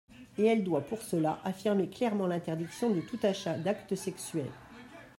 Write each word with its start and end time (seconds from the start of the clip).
Et 0.39 0.45
elle 0.45 0.63
doit 0.63 0.81
pour 0.81 1.03
cela 1.03 1.39
affirmer 1.43 1.87
clairement 1.87 2.25
l’interdiction 2.25 2.89
de 2.89 3.01
tout 3.01 3.19
achat 3.21 3.55
d’acte 3.59 3.93
sexuel. 3.93 4.49